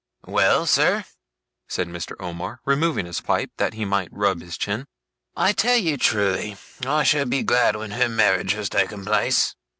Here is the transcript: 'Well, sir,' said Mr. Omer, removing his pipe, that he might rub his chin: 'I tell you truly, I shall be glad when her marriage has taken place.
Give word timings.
'Well, 0.25 0.65
sir,' 0.65 1.05
said 1.67 1.87
Mr. 1.87 2.15
Omer, 2.19 2.59
removing 2.65 3.05
his 3.05 3.21
pipe, 3.21 3.51
that 3.57 3.75
he 3.75 3.85
might 3.85 4.07
rub 4.11 4.41
his 4.41 4.57
chin: 4.57 4.87
'I 5.37 5.51
tell 5.53 5.77
you 5.77 5.95
truly, 5.95 6.57
I 6.83 7.03
shall 7.03 7.25
be 7.25 7.43
glad 7.43 7.75
when 7.75 7.91
her 7.91 8.09
marriage 8.09 8.53
has 8.53 8.67
taken 8.67 9.05
place. 9.05 9.55